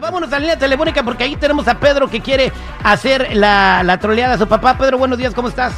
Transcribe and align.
Vámonos 0.00 0.28
a 0.30 0.32
la 0.32 0.38
línea 0.40 0.58
telefónica 0.58 1.02
porque 1.02 1.24
ahí 1.24 1.36
tenemos 1.36 1.66
a 1.68 1.78
Pedro 1.78 2.08
que 2.08 2.20
quiere 2.20 2.52
hacer 2.84 3.28
la, 3.34 3.82
la 3.82 3.98
troleada 3.98 4.34
a 4.34 4.38
su 4.38 4.46
papá. 4.46 4.76
Pedro, 4.76 4.98
buenos 4.98 5.18
días, 5.18 5.32
¿cómo 5.34 5.48
estás? 5.48 5.72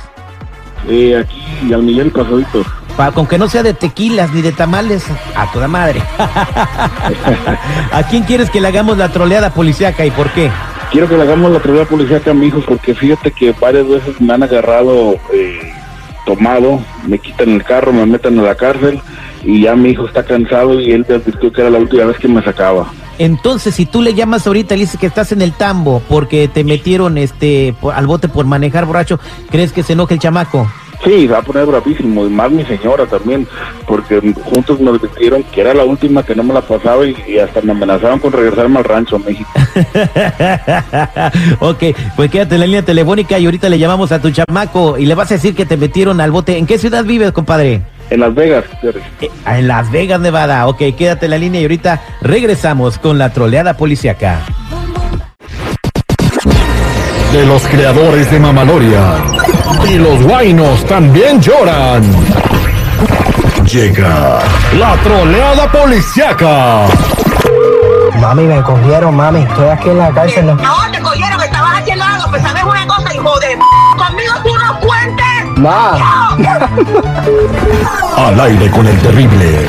Eh, 0.89 1.17
aquí 1.17 1.73
al 1.73 1.83
millón 1.83 2.11
pasadito. 2.11 2.65
Pa- 2.97 3.13
con 3.13 3.27
que 3.27 3.39
no 3.39 3.49
sea 3.49 3.63
de 3.63 3.75
tequilas 3.75 4.33
ni 4.33 4.43
de 4.43 4.51
tamales, 4.53 5.05
a 5.37 5.51
toda 5.53 5.69
madre. 5.69 6.03
¿A 7.93 8.03
quién 8.11 8.25
quieres 8.25 8.51
que 8.51 8.61
le 8.61 8.69
hagamos 8.69 8.99
la 8.99 9.09
troleada 9.09 9.51
policíaca 9.51 10.05
y 10.05 10.11
por 10.11 10.31
qué? 10.33 10.51
Quiero 10.91 11.09
que 11.09 11.17
le 11.17 11.23
hagamos 11.23 11.53
la 11.53 11.61
primera 11.61 11.85
policía 11.85 12.21
a 12.29 12.35
mi 12.35 12.47
hijo 12.47 12.61
porque 12.67 12.95
fíjate 12.95 13.31
que 13.31 13.53
varias 13.61 13.87
veces 13.89 14.21
me 14.21 14.33
han 14.33 14.43
agarrado 14.43 15.15
eh, 15.33 15.73
tomado, 16.27 16.81
me 17.07 17.19
quitan 17.19 17.51
el 17.51 17.63
carro, 17.63 17.93
me 17.93 18.05
meten 18.07 18.39
a 18.41 18.43
la 18.43 18.55
cárcel 18.55 19.01
y 19.45 19.63
ya 19.63 19.77
mi 19.77 19.91
hijo 19.91 20.07
está 20.07 20.25
cansado 20.25 20.81
y 20.81 20.91
él 20.93 21.05
me 21.09 21.15
advirtió 21.17 21.53
que 21.53 21.61
era 21.61 21.71
la 21.71 21.79
última 21.79 22.05
vez 22.07 22.19
que 22.19 22.27
me 22.29 22.43
sacaba. 22.43 22.87
Entonces, 23.19 23.75
si 23.75 23.87
tú 23.87 24.03
le 24.03 24.15
llamas 24.15 24.47
ahorita 24.47 24.75
y 24.75 24.79
le 24.79 24.85
dices 24.85 25.01
que 25.01 25.07
estás 25.07 25.33
en 25.33 25.43
el 25.43 25.53
tambo 25.53 26.01
porque 26.09 26.49
te 26.49 26.65
metieron 26.65 27.19
este 27.19 27.75
al 27.93 28.07
bote 28.07 28.29
por 28.29 28.47
manejar 28.47 28.87
borracho, 28.87 29.19
¿crees 29.51 29.73
que 29.73 29.83
se 29.83 29.95
enoje 29.95 30.15
el 30.15 30.21
chamaco? 30.21 30.69
Sí, 31.05 31.23
se 31.23 31.29
va 31.29 31.39
a 31.39 31.43
poner 31.43 31.65
bravísimo 31.65 32.27
y 32.27 32.29
más 32.29 32.51
mi 32.51 32.65
señora 32.65 33.07
también 33.07 33.47
porque 33.87 34.21
juntos 34.45 34.81
me 34.81 34.91
advirtieron 34.91 35.45
que 35.45 35.61
era 35.61 35.73
la 35.73 35.85
última 35.85 36.25
que 36.25 36.35
no 36.35 36.43
me 36.43 36.53
la 36.53 36.61
pasaba 36.61 37.07
y, 37.07 37.17
y 37.29 37.39
hasta 37.39 37.61
me 37.61 37.71
amenazaban 37.71 38.19
con 38.19 38.33
regresarme 38.33 38.79
al 38.79 38.85
rancho 38.85 39.17
a 39.17 39.19
México. 39.21 39.49
ok, 41.61 41.85
pues 42.17 42.31
quédate 42.31 42.55
en 42.57 42.61
la 42.61 42.67
línea 42.67 42.85
telefónica 42.85 43.39
y 43.39 43.45
ahorita 43.45 43.69
le 43.69 43.79
llamamos 43.79 44.11
a 44.11 44.21
tu 44.21 44.31
chamaco 44.31 44.99
y 44.99 45.07
le 45.07 45.15
vas 45.15 45.31
a 45.31 45.35
decir 45.35 45.55
que 45.55 45.67
te 45.67 45.77
metieron 45.77 46.21
al 46.21 46.33
bote. 46.33 46.59
¿En 46.59 46.67
qué 46.67 46.79
ciudad 46.79 47.05
vives, 47.05 47.31
compadre? 47.31 47.83
En 48.11 48.21
Las 48.21 48.35
Vegas. 48.35 48.65
Eh, 49.21 49.31
En 49.47 49.69
Las 49.69 49.91
Vegas, 49.91 50.21
Nevada. 50.21 50.67
Ok, 50.67 50.79
quédate 50.97 51.27
en 51.27 51.31
la 51.31 51.39
línea 51.39 51.61
y 51.61 51.65
ahorita 51.65 52.01
regresamos 52.23 52.99
con 52.99 53.19
la 53.19 53.31
troleada 53.33 53.75
policiaca. 53.77 54.41
de 57.33 57.45
los 57.45 57.63
creadores 57.69 58.31
de 58.31 58.41
Mamaloria. 58.41 59.03
Y 59.87 59.99
los 59.99 60.23
guainos 60.23 60.83
también 60.87 61.41
lloran. 61.43 62.03
Llega 63.67 64.39
la 64.79 64.97
troleada 65.03 65.71
policiaca. 65.71 66.87
Mami, 68.19 68.45
me 68.45 68.63
cogieron, 68.63 69.15
mami. 69.15 69.41
Estoy 69.43 69.69
aquí 69.69 69.91
en 69.91 69.99
la 69.99 70.11
cárcel. 70.11 70.47
No. 70.47 70.91
Te 70.91 71.01
cogieron, 71.01 71.41
estabas 71.43 71.81
haciendo 71.83 72.05
algo, 72.05 72.31
pues 72.31 72.43
sabes 72.43 72.65
una 72.65 72.87
cosa, 72.87 73.15
hijo 73.15 73.39
de 73.41 73.59
conmigo 73.97 74.33
tú 74.43 74.55
no 74.57 74.81
cuentes. 74.81 75.48
Ma. 75.59 75.99
Al 78.17 78.41
aire 78.41 78.71
con 78.71 78.87
el 78.87 78.99
terrible. 79.01 79.69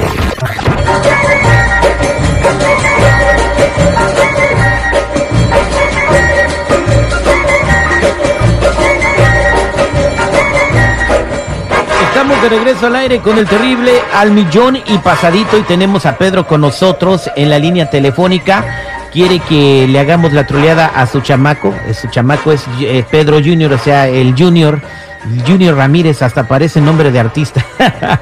Estamos 12.09 12.41
de 12.41 12.49
regreso 12.49 12.87
al 12.87 12.95
aire 12.97 13.19
con 13.19 13.37
el 13.37 13.47
terrible 13.47 13.91
al 14.13 14.31
millón 14.31 14.77
y 14.85 14.97
pasadito 14.99 15.57
y 15.57 15.63
tenemos 15.63 16.05
a 16.05 16.17
Pedro 16.17 16.45
con 16.45 16.61
nosotros 16.61 17.29
en 17.35 17.49
la 17.49 17.57
línea 17.59 17.89
telefónica. 17.89 18.65
Quiere 19.11 19.39
que 19.39 19.87
le 19.87 19.99
hagamos 19.99 20.33
la 20.33 20.45
troleada 20.45 20.91
a 20.95 21.07
su 21.07 21.21
chamaco. 21.21 21.73
Eh, 21.87 21.93
Su 21.93 22.07
chamaco 22.09 22.51
es 22.51 22.63
eh, 22.81 23.03
Pedro 23.09 23.37
Junior, 23.37 23.73
o 23.73 23.77
sea, 23.79 24.07
el 24.07 24.35
Junior. 24.37 24.79
Junior 25.45 25.75
Ramírez, 25.75 26.21
hasta 26.21 26.47
parece 26.47 26.81
nombre 26.81 27.11
de 27.11 27.19
artista. 27.19 27.65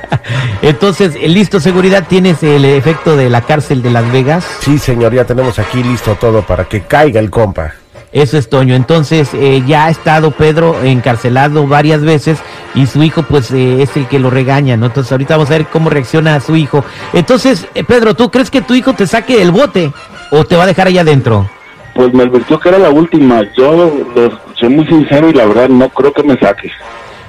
Entonces, 0.62 1.16
listo, 1.22 1.60
seguridad, 1.60 2.06
tienes 2.08 2.42
el 2.44 2.66
efecto 2.66 3.16
de 3.16 3.30
la 3.30 3.42
cárcel 3.42 3.82
de 3.82 3.92
Las 3.92 4.12
Vegas. 4.12 4.46
Sí, 4.60 4.78
señor, 4.78 5.14
ya 5.14 5.26
tenemos 5.26 5.60
aquí 5.60 5.84
listo 5.84 6.16
todo 6.16 6.42
para 6.42 6.66
que 6.66 6.82
caiga 6.82 7.20
el 7.20 7.30
compa. 7.30 7.74
Eso 8.12 8.38
es 8.38 8.50
Toño. 8.50 8.74
Entonces, 8.74 9.30
eh, 9.34 9.64
ya 9.68 9.86
ha 9.86 9.90
estado 9.90 10.32
Pedro 10.32 10.82
encarcelado 10.84 11.68
varias 11.68 12.02
veces 12.02 12.40
y 12.74 12.88
su 12.88 13.04
hijo, 13.04 13.24
pues, 13.24 13.52
eh, 13.52 13.82
es 13.82 13.96
el 13.98 14.08
que 14.08 14.20
lo 14.20 14.30
regaña, 14.30 14.78
¿no? 14.78 14.88
Entonces, 14.88 15.12
ahorita 15.12 15.36
vamos 15.36 15.52
a 15.52 15.58
ver 15.58 15.68
cómo 15.68 15.90
reacciona 15.90 16.40
su 16.40 16.56
hijo. 16.56 16.84
Entonces, 17.14 17.68
eh, 17.76 17.84
Pedro, 17.84 18.16
¿tú 18.16 18.32
crees 18.32 18.50
que 18.50 18.62
tu 18.62 18.74
hijo 18.74 18.94
te 18.94 19.08
saque 19.08 19.38
del 19.38 19.52
bote 19.52 19.92
o 20.32 20.46
te 20.46 20.56
va 20.56 20.64
a 20.64 20.68
dejar 20.68 20.88
allá 20.88 21.02
adentro? 21.02 21.50
Pues 21.94 22.14
me 22.14 22.24
advirtió 22.24 22.60
que 22.60 22.70
era 22.70 22.80
la 22.80 22.90
última. 22.90 23.42
Yo 23.56 23.72
lo 24.16 24.47
escuché 24.58 24.70
muy 24.70 24.88
sincero 24.88 25.30
y 25.30 25.34
la 25.34 25.46
verdad 25.46 25.70
no 25.70 25.90
creo 25.90 26.12
que 26.12 26.24
me 26.24 26.38
saque. 26.38 26.72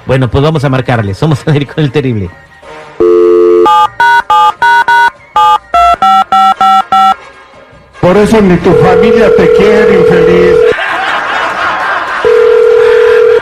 Bueno, 0.05 0.29
pues 0.29 0.43
vamos 0.43 0.63
a 0.63 0.69
marcarle. 0.69 1.13
Somos 1.13 1.47
a 1.47 1.55
ir 1.55 1.67
con 1.67 1.83
el 1.83 1.91
terrible. 1.91 2.29
Por 8.01 8.17
eso 8.17 8.41
ni 8.41 8.55
tu 8.57 8.71
familia 8.73 9.29
te 9.35 9.51
quiere, 9.53 9.99
infeliz. 9.99 10.57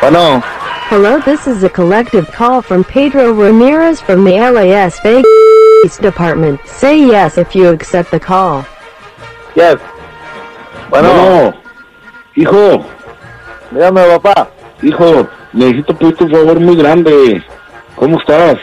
Bueno, 0.02 0.44
Hello, 0.90 1.20
this 1.20 1.48
is 1.48 1.64
a 1.64 1.70
collective 1.70 2.32
call 2.32 2.62
from 2.62 2.84
Pedro 2.86 3.34
Ramirez 3.34 4.00
from 4.02 4.24
the 4.24 4.40
LAS 4.40 5.00
Vegas 5.04 5.98
Department. 6.00 6.62
Say 6.66 6.98
yes 6.98 7.38
if 7.38 7.54
you 7.54 7.68
accept 7.70 8.12
the 8.12 8.20
call. 8.20 8.66
yes. 9.56 9.78
Bueno, 10.90 11.54
hijo, 12.36 12.86
Dígame, 13.72 14.02
papá. 14.18 14.50
hijo, 14.82 15.28
necesito 15.54 15.96
pedirte 15.96 16.24
un 16.26 16.32
favor 16.32 16.60
muy 16.60 16.76
grande. 16.76 17.44
¿Cómo 17.96 18.20
estás? 18.20 18.58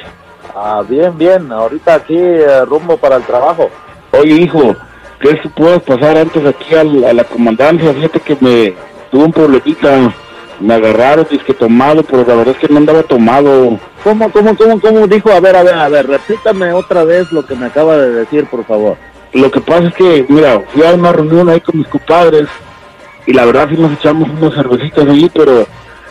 Ah, 0.54 0.82
bien, 0.88 1.16
bien. 1.19 1.50
Ahorita 1.53 1.94
aquí 1.94 2.16
eh, 2.16 2.65
rumbo 2.65 2.97
para 2.97 3.16
el 3.16 3.22
trabajo. 3.25 3.69
Oye, 4.12 4.34
hijo, 4.34 4.75
¿crees 5.19 5.41
que 5.42 5.48
puedas 5.48 5.82
pasar 5.82 6.16
antes 6.16 6.44
aquí 6.47 6.75
al- 6.75 7.04
a 7.04 7.12
la 7.12 7.25
comandancia? 7.25 7.92
Fíjate 7.92 8.20
que 8.20 8.37
me 8.41 8.75
tuve 9.10 9.25
un 9.25 9.32
problemita. 9.32 10.12
Me 10.60 10.75
agarraron, 10.75 11.25
que 11.26 11.53
tomado, 11.53 12.04
pero 12.04 12.19
la 12.25 12.36
verdad 12.36 12.54
es 12.54 12.59
que 12.59 12.72
no 12.72 12.78
andaba 12.78 13.03
tomado. 13.03 13.76
¿Cómo, 14.04 14.31
cómo, 14.31 14.56
cómo, 14.56 14.81
cómo 14.81 15.06
dijo? 15.09 15.32
A 15.32 15.41
ver, 15.41 15.56
a 15.56 15.65
ver, 15.65 15.75
a 15.75 15.88
ver, 15.88 16.06
repítame 16.06 16.72
otra 16.72 17.03
vez 17.03 17.31
lo 17.32 17.44
que 17.44 17.56
me 17.56 17.66
acaba 17.66 17.97
de 17.97 18.10
decir, 18.12 18.47
por 18.47 18.65
favor. 18.65 18.97
Lo 19.32 19.50
que 19.50 19.60
pasa 19.60 19.88
es 19.88 19.94
que, 19.94 20.25
mira, 20.28 20.62
fui 20.72 20.84
a 20.84 20.94
una 20.94 21.10
reunión 21.10 21.48
ahí 21.48 21.60
con 21.60 21.78
mis 21.78 21.88
compadres 21.88 22.47
y 23.26 23.32
la 23.32 23.44
verdad 23.44 23.68
sí 23.71 23.76
nos 23.76 23.92
echamos 23.92 24.28
unas 24.28 24.54
cervecitas 24.54 25.09
allí, 25.09 25.30
pero 25.32 25.66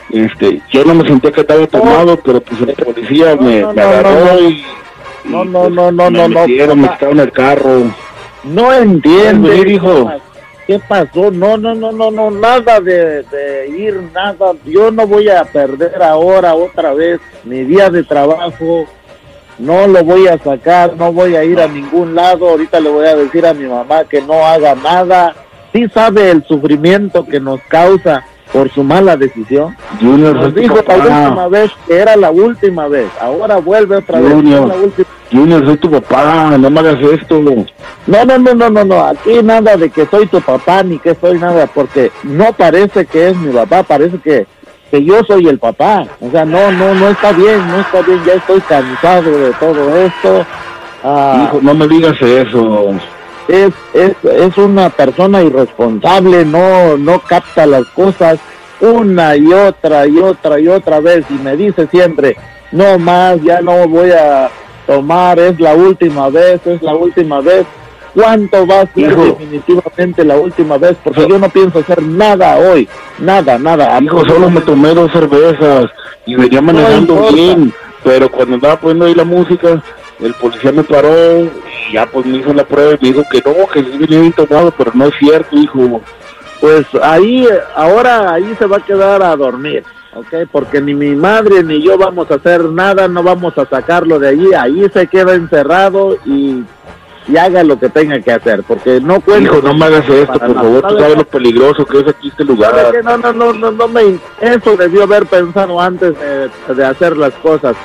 este, 0.09 0.61
yo 0.69 0.83
no 0.85 0.95
me 0.95 1.07
sentía 1.07 1.31
que 1.31 1.41
estaba 1.41 1.65
tomado, 1.67 2.17
pero 2.17 2.41
pues 2.41 2.61
el 2.61 2.73
policía 2.75 3.35
me, 3.35 3.61
no, 3.61 3.73
me 3.73 3.81
no, 3.81 3.87
agarró 3.89 4.09
no, 4.11 4.25
no. 4.25 4.39
y, 4.39 4.43
y, 4.45 4.65
No, 5.25 5.45
no, 5.45 5.59
pues, 5.61 5.71
no, 5.73 5.91
no, 5.91 6.11
me 6.11 6.17
no, 6.17 6.27
no, 6.27 6.39
metieron, 6.41 6.81
me 6.81 6.89
quitaron 6.89 7.19
el 7.19 7.31
carro. 7.31 7.93
No 8.43 8.73
entiende. 8.73 9.49
venir, 9.49 9.67
hijo. 9.69 10.11
¿Qué 10.67 10.79
pasó? 10.79 11.29
No, 11.29 11.57
no, 11.57 11.75
no, 11.75 11.91
no, 11.91 12.09
no, 12.09 12.31
nada 12.31 12.79
de, 12.79 13.23
de 13.23 13.67
ir, 13.69 14.01
nada. 14.13 14.53
Yo 14.65 14.91
no 14.91 15.05
voy 15.05 15.29
a 15.29 15.43
perder 15.43 16.01
ahora 16.01 16.55
otra 16.55 16.93
vez 16.93 17.19
mi 17.43 17.63
día 17.63 17.89
de 17.89 18.03
trabajo. 18.03 18.85
No 19.59 19.87
lo 19.87 20.03
voy 20.03 20.27
a 20.27 20.37
sacar, 20.37 20.95
no 20.95 21.11
voy 21.11 21.35
a 21.35 21.43
ir 21.43 21.59
a 21.59 21.67
ningún 21.67 22.15
lado. 22.15 22.49
Ahorita 22.49 22.79
le 22.79 22.89
voy 22.89 23.05
a 23.05 23.15
decir 23.15 23.45
a 23.45 23.53
mi 23.53 23.65
mamá 23.65 24.05
que 24.05 24.21
no 24.21 24.45
haga 24.45 24.73
nada. 24.75 25.35
Sí 25.73 25.87
sabe 25.93 26.29
el 26.29 26.43
sufrimiento 26.45 27.25
que 27.25 27.39
nos 27.39 27.59
causa 27.61 28.23
por 28.53 28.71
su 28.71 28.83
mala 28.83 29.17
decisión. 29.17 29.75
Junior, 29.99 30.35
Nos 30.35 30.53
dijo 30.53 30.75
la 30.87 30.95
última 30.95 31.47
vez 31.47 31.71
que 31.87 31.97
era 31.97 32.15
la 32.15 32.29
última 32.29 32.87
vez. 32.87 33.09
Ahora 33.19 33.57
vuelve 33.57 33.97
otra 33.97 34.19
vez. 34.19 34.31
Junior. 34.31 34.67
La 34.67 34.75
última. 34.75 35.07
Junior, 35.31 35.65
soy 35.65 35.77
tu 35.77 35.89
papá, 35.89 36.55
no 36.59 36.69
me 36.69 36.79
hagas 36.79 37.01
esto. 37.01 37.41
No, 37.41 38.25
no, 38.25 38.37
no, 38.37 38.53
no, 38.53 38.69
no, 38.69 38.85
no, 38.85 39.03
aquí 39.03 39.41
nada 39.41 39.75
de 39.75 39.89
que 39.89 40.05
soy 40.05 40.27
tu 40.27 40.39
papá 40.39 40.83
ni 40.83 40.99
que 40.99 41.15
soy 41.15 41.39
nada, 41.39 41.65
porque 41.65 42.11
no 42.21 42.53
parece 42.53 43.05
que 43.05 43.29
es 43.29 43.37
mi 43.37 43.51
papá, 43.51 43.81
parece 43.81 44.19
que, 44.19 44.45
que 44.91 45.03
yo 45.03 45.23
soy 45.23 45.47
el 45.47 45.57
papá. 45.57 46.05
O 46.21 46.29
sea, 46.29 46.45
no, 46.45 46.71
no, 46.71 46.93
no 46.93 47.09
está 47.09 47.31
bien, 47.31 47.67
no 47.67 47.79
está 47.79 48.01
bien, 48.01 48.23
ya 48.23 48.33
estoy 48.33 48.61
cansado 48.61 49.31
de 49.31 49.51
todo 49.53 49.97
esto. 49.97 50.45
Ah, 51.03 51.47
Hijo, 51.47 51.59
no 51.63 51.73
me 51.73 51.87
digas 51.87 52.21
eso. 52.21 52.93
Es, 53.47 53.73
es, 53.93 54.13
es 54.23 54.57
una 54.57 54.89
persona 54.89 55.41
irresponsable, 55.41 56.45
no, 56.45 56.97
no 56.97 57.19
capta 57.19 57.65
las 57.65 57.85
cosas. 57.87 58.39
una 58.81 59.35
y 59.37 59.53
otra 59.53 60.07
y 60.07 60.17
otra 60.19 60.59
y 60.59 60.67
otra 60.67 60.99
vez 60.99 61.23
y 61.29 61.33
me 61.35 61.55
dice 61.55 61.87
siempre, 61.87 62.35
no 62.71 62.99
más, 62.99 63.41
ya 63.41 63.61
no 63.61 63.87
voy 63.87 64.11
a 64.11 64.49
tomar, 64.85 65.39
es 65.39 65.57
la 65.59 65.73
última 65.73 66.29
vez, 66.29 66.59
es 66.65 66.81
la 66.81 66.93
última 66.93 67.39
vez. 67.39 67.65
¿Cuánto 68.13 68.67
va 68.67 68.81
a 68.81 68.93
ser 68.93 69.11
Hijo. 69.11 69.25
definitivamente 69.25 70.23
la 70.23 70.37
última 70.37 70.77
vez? 70.77 70.95
Porque 71.03 71.27
yo 71.27 71.39
no 71.39 71.49
pienso 71.49 71.79
hacer 71.79 72.01
nada 72.03 72.57
hoy, 72.57 72.87
nada, 73.17 73.57
nada. 73.57 73.99
Hijo, 74.01 74.23
solo 74.25 74.51
me 74.51 74.61
tomé 74.61 74.93
dos 74.93 75.11
cervezas 75.11 75.89
y 76.25 76.35
venía 76.35 76.61
manejando 76.61 77.31
bien, 77.33 77.73
pero 78.03 78.29
cuando 78.29 78.55
andaba 78.55 78.79
poniendo 78.79 79.05
ahí 79.05 79.15
la 79.15 79.23
música, 79.23 79.81
el 80.19 80.33
policía 80.35 80.71
me 80.71 80.83
paró 80.83 81.09
ya 81.93 82.05
pues 82.07 82.25
me 82.25 82.37
hizo 82.37 82.53
la 82.53 82.65
prueba 82.65 82.93
y 82.93 82.97
me 83.01 83.13
dijo 83.13 83.23
que 83.31 83.41
no, 83.45 83.67
que 83.67 83.83
sí 83.83 83.97
venía 83.97 84.31
tomado, 84.31 84.71
pero 84.77 84.91
no 84.93 85.05
es 85.07 85.13
cierto, 85.19 85.55
hijo. 85.55 86.01
Pues 86.59 86.85
ahí, 87.01 87.47
ahora 87.75 88.33
ahí 88.33 88.55
se 88.57 88.65
va 88.65 88.77
a 88.77 88.85
quedar 88.85 89.21
a 89.21 89.35
dormir, 89.35 89.83
¿ok? 90.15 90.49
Porque 90.51 90.81
ni 90.81 90.93
mi 90.93 91.15
madre 91.15 91.63
ni 91.63 91.81
yo 91.81 91.97
vamos 91.97 92.31
a 92.31 92.35
hacer 92.35 92.63
nada, 92.65 93.07
no 93.07 93.21
vamos 93.21 93.57
a 93.57 93.65
sacarlo 93.65 94.17
de 94.17 94.29
allí, 94.29 94.53
ahí 94.53 94.85
se 94.93 95.07
queda 95.07 95.35
encerrado 95.35 96.17
y, 96.25 96.63
y 97.27 97.37
haga 97.37 97.63
lo 97.63 97.77
que 97.77 97.89
tenga 97.89 98.19
que 98.21 98.31
hacer, 98.31 98.63
porque 98.63 99.01
no 99.01 99.19
cuento. 99.19 99.57
Hijo, 99.57 99.67
no 99.67 99.73
me 99.73 99.85
hagas 99.85 100.07
esto, 100.07 100.39
por 100.39 100.53
favor, 100.55 100.81
tú 100.81 100.87
¿Sabe 100.89 100.99
sabes 101.01 101.17
lo 101.17 101.25
peligroso 101.25 101.85
que 101.85 101.99
es 101.99 102.07
aquí 102.07 102.29
este 102.29 102.43
¿Sabe 102.43 102.55
lugar. 102.55 103.03
No, 103.03 103.17
no, 103.17 103.33
no, 103.33 103.53
no, 103.53 103.71
no 103.71 103.87
me, 103.89 104.17
eso 104.39 104.77
debió 104.77 105.03
haber 105.03 105.25
pensado 105.25 105.81
antes 105.81 106.13
de, 106.17 106.73
de 106.73 106.85
hacer 106.85 107.17
las 107.17 107.33
cosas. 107.35 107.75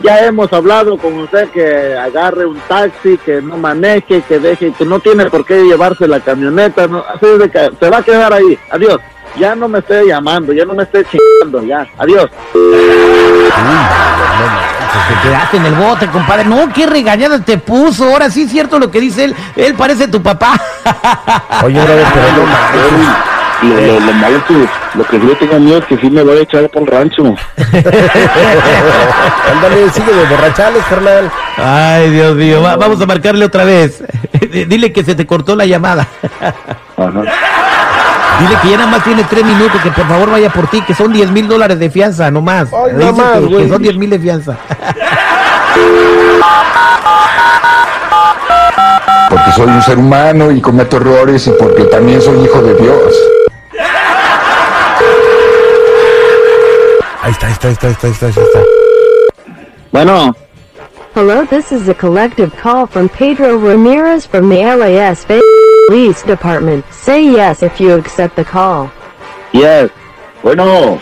Ya 0.00 0.24
hemos 0.24 0.52
hablado 0.52 0.96
con 0.96 1.18
usted 1.18 1.48
que 1.50 1.96
agarre 1.96 2.46
un 2.46 2.58
taxi, 2.68 3.18
que 3.18 3.42
no 3.42 3.56
maneje, 3.58 4.22
que 4.22 4.38
deje, 4.38 4.72
que 4.72 4.84
no 4.84 5.00
tiene 5.00 5.26
por 5.26 5.44
qué 5.44 5.62
llevarse 5.64 6.06
la 6.06 6.20
camioneta, 6.20 6.86
no, 6.86 7.04
así 7.12 7.26
de 7.38 7.50
que 7.50 7.70
se 7.78 7.90
va 7.90 7.98
a 7.98 8.02
quedar 8.02 8.32
ahí. 8.32 8.58
Adiós. 8.70 8.98
Ya 9.36 9.54
no 9.54 9.68
me 9.68 9.80
esté 9.80 10.06
llamando, 10.06 10.52
ya 10.52 10.64
no 10.64 10.74
me 10.74 10.84
esté 10.84 11.04
chingando, 11.04 11.62
ya. 11.62 11.86
Adiós. 11.98 12.30
Te 15.08 15.28
quedaste 15.28 15.56
en 15.58 15.66
el 15.66 15.74
bote, 15.74 16.06
compadre. 16.08 16.44
No, 16.44 16.72
qué 16.72 16.86
regañada 16.86 17.44
te 17.44 17.58
puso. 17.58 18.04
Ahora 18.04 18.30
sí 18.30 18.42
es 18.42 18.50
cierto 18.50 18.78
lo 18.78 18.90
que 18.90 19.00
dice 19.00 19.24
él. 19.24 19.36
Él 19.54 19.74
parece 19.74 20.08
tu 20.08 20.22
papá. 20.22 20.54
Oye, 21.64 21.80
brother, 21.80 22.06
pero 22.14 22.46
no. 22.46 23.37
Lo, 23.62 23.74
lo, 23.74 24.00
lo 24.00 24.12
malo 24.12 24.36
es 24.36 24.44
que 24.44 24.68
lo 24.96 25.04
que 25.04 25.18
sí 25.20 25.26
le 25.26 25.34
tengo 25.34 25.58
miedo 25.58 25.78
es 25.78 25.84
que 25.86 25.98
sí 25.98 26.08
me 26.10 26.22
vaya 26.22 26.40
a 26.40 26.42
echar 26.44 26.68
por 26.70 26.82
el 26.82 26.86
rancho. 26.88 27.22
Ándale, 29.52 29.90
sigue 29.92 30.12
de 30.12 30.24
borrachales, 30.30 30.84
carnal. 30.88 31.30
Ay, 31.56 32.10
Dios 32.10 32.36
mío. 32.36 32.62
Va- 32.62 32.76
vamos 32.76 33.00
a 33.00 33.06
marcarle 33.06 33.44
otra 33.44 33.64
vez. 33.64 34.02
Dile 34.68 34.92
que 34.92 35.02
se 35.02 35.14
te 35.16 35.26
cortó 35.26 35.56
la 35.56 35.66
llamada. 35.66 36.06
Ajá. 36.96 37.22
Dile 38.40 38.54
que 38.62 38.70
ya 38.70 38.76
nada 38.76 38.90
más 38.90 39.02
tiene 39.02 39.24
tres 39.24 39.44
minutos, 39.44 39.80
que 39.82 39.90
por 39.90 40.06
favor 40.06 40.30
vaya 40.30 40.50
por 40.50 40.68
ti, 40.68 40.80
que 40.82 40.94
son 40.94 41.12
10 41.12 41.32
mil 41.32 41.48
dólares 41.48 41.80
de 41.80 41.90
fianza, 41.90 42.30
nomás. 42.30 42.68
Ay, 42.72 42.92
Dice 42.94 43.06
nomás, 43.06 43.38
que- 43.40 43.68
son 43.68 43.82
10 43.82 43.96
mil 43.96 44.10
de 44.10 44.18
fianza. 44.20 44.56
porque 49.28 49.52
soy 49.56 49.66
un 49.66 49.82
ser 49.82 49.98
humano 49.98 50.50
y 50.50 50.60
cometo 50.60 50.96
errores 50.96 51.46
y 51.48 51.50
porque 51.50 51.84
también 51.84 52.22
soy 52.22 52.44
hijo 52.44 52.62
de 52.62 52.74
Dios. 52.76 53.14
Está, 57.38 57.46
ahí 57.46 57.52
está, 57.52 57.86
ahí 57.86 57.92
está, 57.92 58.06
ahí 58.06 58.12
está, 58.12 58.26
ahí 58.26 58.30
está, 58.32 58.40
ahí 58.40 58.46
está. 58.46 58.60
Bueno, 59.92 60.34
Hello, 61.14 61.44
this 61.46 61.72
is 61.72 61.88
a 61.88 61.94
collective 61.94 62.54
call 62.56 62.86
from 62.86 63.08
Pedro 63.08 63.56
Ramirez 63.56 64.26
from 64.26 64.48
the 64.48 64.62
LAS 64.62 65.24
Vegas 65.24 65.42
Police 65.88 66.22
Department. 66.22 66.84
Say 66.92 67.24
yes 67.32 67.62
if 67.62 67.80
you 67.80 67.94
accept 67.94 68.36
the 68.36 68.44
call. 68.44 68.90
yes. 69.52 69.90
Bueno, 70.42 71.00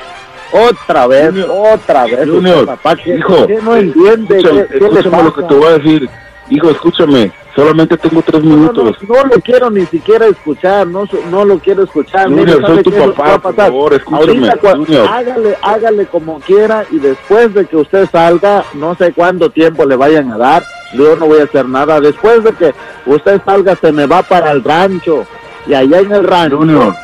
Otra 0.52 1.06
vez, 1.08 1.26
Junior, 1.32 1.50
otra 1.50 2.04
vez. 2.04 2.26
Junior, 2.26 2.54
usted, 2.60 2.66
papá, 2.66 2.96
¿qué- 2.96 3.16
hijo, 3.16 3.46
qué 3.46 3.58
no 3.60 3.76
entiende? 3.76 4.38
escúchame, 4.38 4.66
¿Qué, 4.68 4.78
qué 4.78 4.78
le 4.80 4.86
escúchame 5.00 5.22
lo 5.24 5.34
que 5.34 5.42
pasa? 5.42 5.48
te 5.48 5.54
voy 5.54 5.66
a 5.66 5.78
decir. 5.78 6.10
Hijo, 6.48 6.70
escúchame, 6.70 7.32
solamente 7.56 7.96
tengo 7.96 8.22
tres 8.22 8.44
No, 8.44 8.50
no, 8.50 8.56
minutos. 8.56 8.96
no 9.08 9.24
lo 9.24 9.40
quiero 9.40 9.70
ni 9.70 9.84
siquiera 9.86 10.26
escuchar, 10.26 10.86
no, 10.86 11.04
no 11.30 11.44
lo 11.44 11.58
quiero 11.58 11.82
escuchar. 11.84 12.28
Junior, 12.28 12.46
Mire, 12.46 12.60
¿sabe 12.60 12.74
soy 12.74 12.82
tu 12.84 12.92
papá, 12.92 13.38
por 13.38 13.54
favor, 13.54 13.94
escúchame, 13.94 14.50
Ahorita, 14.50 15.16
hágale, 15.16 15.58
hágale 15.62 16.06
como 16.06 16.38
quiera 16.40 16.84
y 16.90 16.98
después 16.98 17.52
de 17.54 17.64
que 17.66 17.76
usted 17.76 18.08
salga, 18.10 18.64
no 18.74 18.94
sé 18.94 19.12
cuánto 19.12 19.50
tiempo 19.50 19.84
le 19.86 19.96
vayan 19.96 20.30
a 20.30 20.38
dar, 20.38 20.62
yo 20.92 21.16
no 21.16 21.26
voy 21.26 21.40
a 21.40 21.44
hacer 21.44 21.66
nada. 21.68 21.98
Después 22.00 22.44
de 22.44 22.52
que 22.52 22.74
usted 23.06 23.40
salga, 23.44 23.74
se 23.74 23.90
me 23.90 24.06
va 24.06 24.22
para 24.22 24.52
el 24.52 24.62
rancho 24.62 25.26
y 25.66 25.74
allá 25.74 25.98
en 26.00 26.12
el 26.12 26.24
rancho. 26.24 26.58
Junior, 26.58 26.94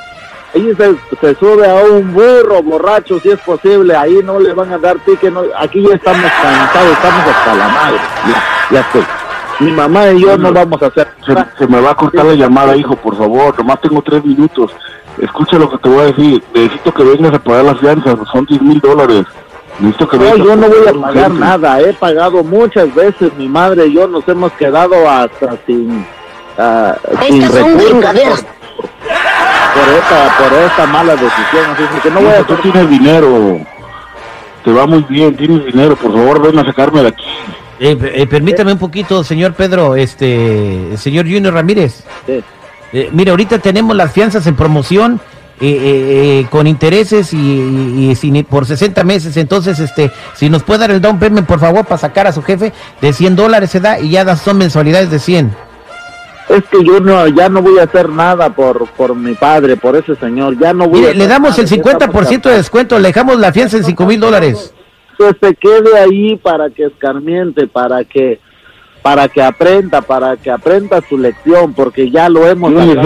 Ahí 0.55 0.71
se, 0.77 0.95
se 1.19 1.35
sube 1.37 1.67
a 1.67 1.77
un 1.77 2.13
burro 2.13 2.63
borracho 2.63 3.19
si 3.21 3.31
es 3.31 3.41
posible, 3.41 3.97
ahí 3.97 4.21
no 4.23 4.39
le 4.39 4.53
van 4.53 4.71
a 4.71 4.77
dar 4.77 4.99
pique, 4.99 5.31
no, 5.31 5.45
aquí 5.57 5.83
ya 5.83 5.95
estamos 5.95 6.31
cansados, 6.43 6.93
estamos 6.93 7.21
hasta 7.27 7.55
la 7.55 7.69
madre, 7.69 7.97
ya, 8.29 8.45
ya 8.71 8.81
estoy. 8.81 9.03
Mi 9.65 9.73
mamá 9.73 10.11
y 10.11 10.21
yo 10.21 10.37
no 10.37 10.53
vamos 10.53 10.83
a 10.83 10.87
hacer 10.87 11.09
se, 11.25 11.35
se 11.59 11.67
me 11.67 11.81
va 11.81 11.91
a 11.93 11.95
cortar 11.95 12.25
la 12.27 12.35
llamada, 12.35 12.77
hijo, 12.77 12.97
por 12.97 13.17
favor. 13.17 13.57
Nomás 13.59 13.81
tengo 13.81 14.03
tres 14.03 14.25
minutos. 14.25 14.71
Escucha 15.21 15.57
lo 15.59 15.71
que 15.71 15.79
te 15.79 15.89
voy 15.89 16.01
a 16.01 16.05
decir. 16.07 16.43
Necesito 16.55 16.93
que 16.93 17.03
vengas 17.05 17.35
a 17.35 17.39
pagar 17.39 17.65
las 17.65 17.79
fianzas. 17.79 18.17
Son 18.33 18.45
10 18.47 18.63
mil 18.63 18.81
dólares. 18.81 19.25
Necesito 19.79 20.09
que 20.09 20.17
No, 20.19 20.25
vengas. 20.25 20.39
yo 20.47 20.57
no 20.57 20.69
voy 20.69 20.79
a 20.89 20.93
pagar 20.93 21.17
urgente. 21.31 21.39
nada, 21.41 21.81
he 21.81 21.93
pagado 21.95 22.45
muchas 22.45 22.95
veces, 22.95 23.33
mi 23.37 23.49
madre 23.49 23.87
y 23.87 23.95
yo 23.95 24.07
nos 24.07 24.27
hemos 24.29 24.53
quedado 24.53 25.09
hasta 25.09 25.57
sin, 25.67 26.07
ah, 26.59 26.95
sin 27.27 27.43
recursos 27.43 28.45
por, 29.75 29.89
esta, 29.95 30.39
por 30.39 30.59
esta 30.59 30.87
mala 30.87 31.13
decisión, 31.17 31.65
así 31.73 32.01
que 32.03 32.11
no 32.11 32.21
voy 32.21 32.33
a 32.33 32.43
tú 32.45 32.55
tienes 32.57 32.89
dinero. 32.91 33.59
Te 34.65 34.73
va 34.73 34.87
muy 34.87 35.05
bien, 35.09 35.37
tienes 35.37 35.65
dinero. 35.65 35.97
Por 35.97 36.13
favor, 36.13 36.41
ven 36.43 36.59
a 36.59 36.65
sacarme 36.65 37.03
de 37.03 37.09
aquí. 37.09 37.25
Eh, 37.85 37.99
eh, 38.15 38.27
permítame 38.29 38.73
un 38.73 38.79
poquito, 38.79 39.25
señor 39.25 39.55
Pedro, 39.55 39.97
este, 39.97 40.97
señor 40.97 41.25
Junior 41.27 41.53
Ramírez. 41.53 42.05
Sí. 42.27 42.41
Eh, 42.93 43.09
mire, 43.13 43.33
ahorita 43.33 43.59
tenemos 43.59 43.97
las 43.97 44.13
fianzas 44.13 44.47
en 44.47 44.55
promoción 44.55 45.21
eh, 45.65 46.47
con 46.51 46.67
intereses 46.69 47.33
y, 47.33 47.37
y- 47.37 48.11
y 48.11 48.15
sin- 48.15 48.45
por 48.45 48.67
60 48.67 49.03
meses. 49.03 49.37
Entonces, 49.37 49.81
este, 49.81 50.13
si 50.35 50.49
nos 50.49 50.63
puede 50.63 50.81
dar 50.81 50.91
el 50.93 51.01
down 51.01 51.19
payment, 51.19 51.47
por 51.47 51.59
favor, 51.59 51.85
para 51.85 51.99
sacar 51.99 52.27
a 52.29 52.33
su 52.33 52.43
jefe 52.43 52.73
de 53.01 53.13
100 53.13 53.35
dólares 53.35 53.71
se 53.71 53.81
da 53.81 53.99
y 53.99 54.11
ya 54.11 54.37
son 54.37 54.59
mensualidades 54.59 55.11
de 55.11 55.19
100. 55.19 55.53
Es 56.51 56.63
que 56.71 56.85
yo 56.85 57.01
no, 57.01 57.27
ya 57.29 57.49
no 57.49 57.63
voy 57.63 57.79
a 57.79 57.85
hacer 57.85 58.09
nada 58.09 58.51
por, 58.51 58.87
por 58.91 59.15
mi 59.17 59.35
padre, 59.35 59.77
por 59.77 59.97
ese 59.97 60.15
señor, 60.17 60.57
ya 60.59 60.73
no 60.73 60.87
voy 60.87 60.99
a 60.99 60.99
Mire, 60.99 61.07
hacer 61.11 61.17
le 61.17 61.27
damos 61.29 61.51
nada, 61.51 61.63
el 61.63 61.69
ya 61.69 61.77
estamos 61.91 62.27
50% 62.27 62.43
de 62.51 62.57
descuento, 62.57 62.99
le 62.99 63.09
dejamos 63.09 63.39
la 63.39 63.53
fianza 63.53 63.77
en 63.79 63.85
5 63.85 64.07
mil 64.07 64.21
dólares. 64.21 64.73
Que 65.31 65.47
se 65.47 65.55
quede 65.55 65.99
ahí 65.99 66.37
para 66.37 66.71
que 66.71 66.87
escarmiente, 66.87 67.67
para 67.67 68.05
que 68.05 68.41
para 69.03 69.29
que 69.29 69.43
aprenda, 69.43 70.01
para 70.01 70.37
que 70.37 70.49
aprenda 70.49 71.03
su 71.09 71.19
lección, 71.19 71.75
porque 71.75 72.09
ya 72.09 72.29
lo 72.29 72.47
hemos 72.47 72.73
veces, 72.73 73.03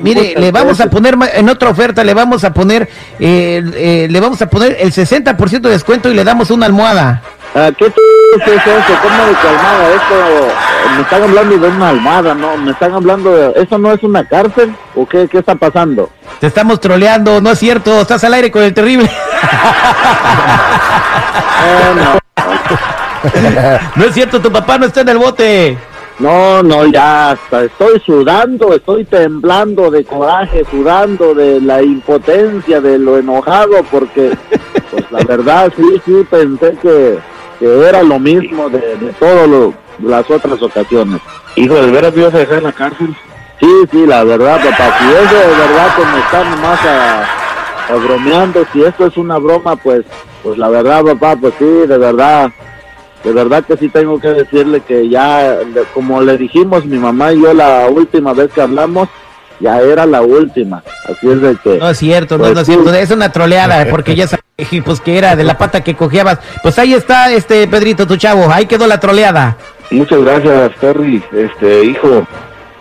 Mire, 0.00 0.34
le 0.38 0.52
vamos 0.52 0.80
a 0.80 0.88
poner 0.88 1.16
en 1.34 1.48
otra 1.48 1.70
oferta, 1.70 2.04
le 2.04 2.14
vamos 2.14 2.44
a 2.44 2.54
poner, 2.54 2.88
eh, 3.18 3.62
eh, 3.74 4.06
le 4.08 4.20
vamos 4.20 4.40
a 4.40 4.48
poner 4.48 4.76
el 4.78 4.92
60% 4.92 5.60
de 5.62 5.70
descuento 5.70 6.08
y 6.08 6.14
le 6.14 6.22
damos 6.22 6.52
una 6.52 6.66
almohada. 6.66 7.22
Ah, 7.54 7.70
¿Qué 7.76 7.86
es 7.86 7.92
eso? 7.92 8.94
¿Cómo 9.02 9.26
de 9.26 9.34
que 9.34 9.48
almohada? 9.48 9.88
Esto, 9.94 10.48
me 10.96 11.02
están 11.02 11.22
hablando 11.22 11.58
de 11.58 11.68
una 11.68 11.88
almohada, 11.88 12.34
¿no? 12.34 12.56
Me 12.56 12.70
están 12.72 12.92
hablando 12.92 13.34
de... 13.34 13.62
¿Eso 13.62 13.78
no 13.78 13.92
es 13.92 14.02
una 14.02 14.24
cárcel? 14.24 14.74
¿O 14.94 15.06
qué, 15.06 15.28
qué 15.28 15.38
está 15.38 15.54
pasando? 15.54 16.10
Te 16.40 16.46
estamos 16.46 16.80
troleando, 16.80 17.40
no 17.40 17.50
es 17.50 17.58
cierto, 17.58 18.00
estás 18.00 18.22
al 18.24 18.34
aire 18.34 18.50
con 18.50 18.62
el 18.62 18.74
terrible. 18.74 19.10
Eh, 21.60 21.94
no. 21.96 22.18
No 23.96 24.04
es 24.04 24.14
cierto, 24.14 24.40
tu 24.40 24.50
papá 24.50 24.78
no 24.78 24.86
está 24.86 25.00
en 25.00 25.08
el 25.08 25.18
bote. 25.18 25.76
No, 26.18 26.64
no, 26.64 26.84
ya 26.86 27.30
hasta 27.30 27.64
estoy 27.64 28.00
sudando, 28.00 28.74
estoy 28.74 29.04
temblando 29.04 29.88
de 29.88 30.04
coraje, 30.04 30.64
sudando 30.68 31.32
de 31.32 31.60
la 31.60 31.80
impotencia, 31.80 32.80
de 32.80 32.98
lo 32.98 33.18
enojado, 33.18 33.84
porque, 33.88 34.36
pues 34.90 35.04
la 35.12 35.22
verdad, 35.24 35.72
sí, 35.76 36.02
sí, 36.04 36.26
pensé 36.28 36.76
que, 36.82 37.18
que 37.58 37.88
era 37.88 38.02
lo 38.02 38.18
mismo 38.18 38.68
de, 38.68 38.96
de 38.96 39.12
todas 39.18 39.74
las 40.02 40.30
otras 40.30 40.62
ocasiones. 40.62 41.20
Hijo, 41.56 41.74
¿de 41.74 41.90
veras 41.90 42.14
me 42.14 42.22
ibas 42.22 42.34
a 42.34 42.38
dejar 42.38 42.58
en 42.58 42.64
la 42.64 42.72
cárcel? 42.72 43.16
Sí, 43.60 43.66
sí, 43.90 44.06
la 44.06 44.22
verdad, 44.22 44.56
papá, 44.62 44.96
si 44.98 45.04
es 45.06 45.30
de 45.30 45.36
verdad 45.36 45.96
que 45.96 46.04
me 46.04 46.18
están 46.20 46.50
nomás 46.50 46.80
a, 46.86 47.92
a 47.92 47.96
bromeando, 47.96 48.64
si 48.72 48.84
esto 48.84 49.06
es 49.06 49.16
una 49.16 49.38
broma, 49.38 49.74
pues, 49.74 50.04
pues 50.44 50.56
la 50.58 50.68
verdad, 50.68 51.02
papá, 51.02 51.34
pues 51.34 51.54
sí, 51.58 51.64
de 51.64 51.98
verdad, 51.98 52.52
de 53.24 53.32
verdad 53.32 53.64
que 53.64 53.76
sí 53.76 53.88
tengo 53.88 54.20
que 54.20 54.28
decirle 54.28 54.80
que 54.82 55.08
ya, 55.08 55.58
como 55.92 56.20
le 56.20 56.38
dijimos 56.38 56.84
mi 56.84 56.98
mamá 56.98 57.32
y 57.32 57.42
yo 57.42 57.52
la 57.52 57.88
última 57.88 58.32
vez 58.32 58.52
que 58.52 58.60
hablamos, 58.60 59.08
ya 59.58 59.80
era 59.80 60.06
la 60.06 60.22
última, 60.22 60.84
así 61.06 61.28
es 61.28 61.40
de 61.40 61.56
que... 61.56 61.78
No 61.78 61.88
es 61.90 61.98
cierto, 61.98 62.38
no, 62.38 62.44
Pues 62.44 62.54
no 62.54 62.60
es 62.60 62.66
cierto, 62.66 62.94
es 62.94 63.10
una 63.10 63.32
troleada, 63.32 63.88
porque 63.90 64.14
ya 64.14 64.28
sabes 64.28 64.44
pues, 64.84 65.00
que 65.00 65.16
era 65.16 65.36
de 65.36 65.44
la 65.44 65.56
pata 65.56 65.82
que 65.82 65.94
cojeabas. 65.94 66.40
Pues 66.62 66.78
ahí 66.78 66.92
está, 66.92 67.32
este 67.32 67.66
Pedrito, 67.68 68.06
tu 68.06 68.16
chavo, 68.16 68.50
ahí 68.50 68.66
quedó 68.66 68.86
la 68.86 68.98
troleada. 68.98 69.56
Muchas 69.90 70.20
gracias, 70.20 70.72
Terry. 70.80 71.22
Este, 71.32 71.84
hijo, 71.84 72.26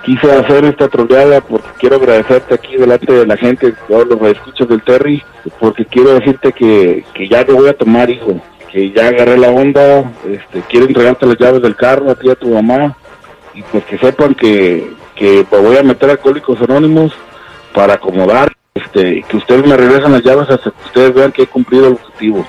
quise 0.04 0.32
hacer 0.32 0.66
esta 0.66 0.88
troleada 0.88 1.40
porque 1.42 1.68
quiero 1.78 1.98
agradecerte 1.98 2.56
aquí 2.56 2.78
delante 2.78 3.14
de 3.14 3.28
la 3.28 3.38
gente, 3.38 3.74
todos 3.88 4.08
los 4.08 4.22
escuchos 4.24 4.68
del 4.68 4.82
Terry, 4.82 5.24
porque 5.60 5.86
quiero 5.86 6.16
decirte 6.16 6.52
que, 6.52 7.06
que 7.14 7.28
ya 7.28 7.44
no 7.44 7.56
voy 7.56 7.70
a 7.70 7.78
tomar, 7.78 8.10
hijo, 8.10 8.42
que 8.72 8.92
ya 8.92 9.10
agarré 9.10 9.38
la 9.38 9.50
onda, 9.50 10.12
este, 10.28 10.64
quiero 10.68 10.88
entregarte 10.88 11.28
las 11.28 11.38
llaves 11.38 11.62
del 11.62 11.76
carro 11.76 12.10
a 12.10 12.16
ti 12.16 12.28
y 12.28 12.32
a 12.32 12.36
tu 12.36 12.50
mamá, 12.50 12.98
y 13.54 13.62
pues 13.62 13.86
que 13.86 14.00
sepan 14.00 14.34
que, 14.34 14.94
que 15.16 15.46
voy 15.50 15.78
a 15.78 15.84
meter 15.84 16.10
a 16.10 16.14
Alcohólicos 16.14 16.60
Anónimos 16.62 17.14
para 17.74 17.94
acomodar, 17.94 18.57
este, 18.88 19.24
que 19.24 19.38
ustedes 19.38 19.66
me 19.66 19.76
regresen 19.78 20.12
las 20.14 20.24
llaves 20.24 20.50
hasta 20.50 20.72
que 20.72 20.86
ustedes 20.86 21.14
vean 21.14 21.32
que 21.32 21.44
he 21.44 21.48
cumplido 21.48 21.88
el 21.88 21.94
objetivo. 21.94 22.46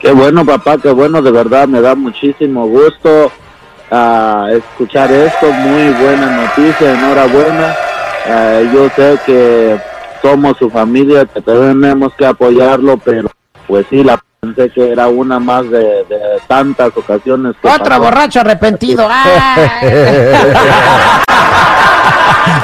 Qué 0.00 0.10
bueno, 0.10 0.44
papá, 0.44 0.78
qué 0.78 0.90
bueno, 0.90 1.22
de 1.22 1.30
verdad 1.30 1.68
me 1.68 1.80
da 1.80 1.94
muchísimo 1.94 2.66
gusto 2.66 3.30
ah, 3.90 4.48
escuchar 4.50 5.12
esto. 5.12 5.52
Muy 5.52 5.90
buena 5.90 6.44
noticia, 6.44 6.92
enhorabuena. 6.92 7.76
Ah, 8.26 8.60
yo 8.72 8.88
sé 8.96 9.18
que 9.24 9.78
somos 10.20 10.56
su 10.58 10.68
familia, 10.70 11.24
que 11.26 11.40
tenemos 11.40 12.12
que 12.14 12.26
apoyarlo, 12.26 12.96
pero 12.98 13.30
pues 13.66 13.86
sí, 13.90 14.02
la 14.02 14.20
pensé 14.40 14.70
que 14.70 14.90
era 14.90 15.06
una 15.08 15.38
más 15.38 15.70
de, 15.70 16.04
de 16.08 16.18
tantas 16.48 16.96
ocasiones. 16.96 17.54
Que 17.62 17.68
Otro 17.68 17.84
pasó. 17.84 18.02
borracho 18.02 18.40
arrepentido. 18.40 19.06
¡Ah! 19.10 19.58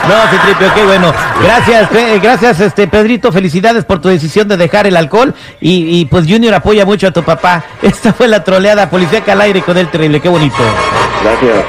No, 0.08 0.30
Citripio, 0.30 0.74
qué 0.74 0.84
bueno. 0.84 1.12
Gracias, 1.42 1.88
Pe- 1.90 2.18
gracias, 2.18 2.60
este 2.60 2.88
Pedrito. 2.88 3.30
Felicidades 3.32 3.84
por 3.84 4.00
tu 4.00 4.08
decisión 4.08 4.48
de 4.48 4.56
dejar 4.56 4.86
el 4.86 4.96
alcohol. 4.96 5.34
Y, 5.60 6.00
y, 6.00 6.04
pues 6.06 6.26
Junior 6.28 6.54
apoya 6.54 6.84
mucho 6.84 7.06
a 7.08 7.10
tu 7.10 7.22
papá. 7.22 7.62
Esta 7.82 8.12
fue 8.12 8.28
la 8.28 8.42
troleada 8.42 8.88
policíaca 8.90 9.32
al 9.32 9.40
aire 9.42 9.62
con 9.62 9.76
el 9.78 9.88
terrible. 9.88 10.20
Qué 10.20 10.28
bonito. 10.28 10.56
Gracias. 11.22 11.64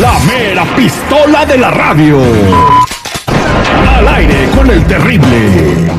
La 0.00 0.18
mera 0.20 0.64
pistola 0.76 1.44
de 1.46 1.58
la 1.58 1.70
radio. 1.70 2.18
Al 3.98 4.08
aire 4.08 4.48
con 4.56 4.70
el 4.70 4.84
terrible. 4.86 5.90